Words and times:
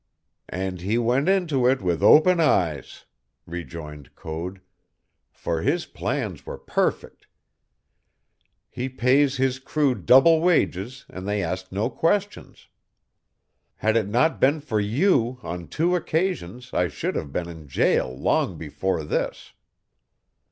"And 0.49 0.81
he 0.81 0.97
went 0.97 1.29
into 1.29 1.67
it 1.69 1.79
with 1.79 2.01
open 2.01 2.39
eyes," 2.39 3.05
rejoined 3.45 4.15
Code, 4.15 4.59
"for 5.31 5.61
his 5.61 5.85
plans 5.85 6.43
were 6.43 6.57
perfect. 6.57 7.27
He 8.71 8.89
pays 8.89 9.37
his 9.37 9.59
crew 9.59 9.93
double 9.93 10.41
wages 10.41 11.05
and 11.07 11.27
they 11.27 11.43
ask 11.43 11.71
no 11.71 11.87
questions. 11.91 12.67
Had 13.75 13.95
it 13.95 14.07
not 14.07 14.39
been 14.39 14.59
for 14.59 14.79
you 14.79 15.37
on 15.43 15.67
two 15.67 15.95
occasions 15.95 16.73
I 16.73 16.87
should 16.87 17.15
have 17.15 17.31
been 17.31 17.47
in 17.47 17.67
jail 17.67 18.11
long 18.17 18.57
before 18.57 19.03
this." 19.03 19.53